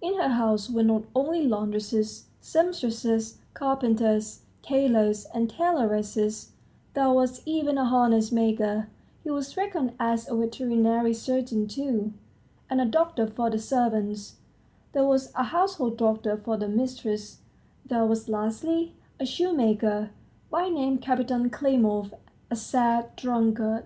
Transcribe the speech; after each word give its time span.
In 0.00 0.14
her 0.14 0.30
house 0.30 0.68
were 0.68 0.82
not 0.82 1.04
only 1.14 1.46
laundresses, 1.46 2.24
sempstresses, 2.40 3.38
carpenters, 3.54 4.40
tailors 4.60 5.26
and 5.26 5.48
tailoresses, 5.48 6.48
there 6.94 7.10
was 7.12 7.40
even 7.46 7.78
a 7.78 7.84
harness 7.84 8.32
maker 8.32 8.88
he 9.22 9.30
was 9.30 9.56
reckoned 9.56 9.92
as 10.00 10.28
a 10.28 10.34
veterinary 10.34 11.14
surgeon, 11.14 11.68
too, 11.68 12.12
and 12.68 12.80
a 12.80 12.84
doctor 12.84 13.28
for 13.28 13.48
the 13.48 13.60
servants; 13.60 14.38
there 14.90 15.06
was 15.06 15.32
a 15.36 15.44
household 15.44 15.96
doctor 15.96 16.36
for 16.36 16.56
the 16.56 16.66
mistress; 16.66 17.38
there 17.86 18.04
was, 18.06 18.28
lastly, 18.28 18.92
a 19.20 19.24
shoemaker, 19.24 20.10
by 20.50 20.68
name 20.68 20.98
Kapiton 20.98 21.48
Klimov, 21.48 22.12
a 22.50 22.56
sad 22.56 23.14
drunkard. 23.14 23.84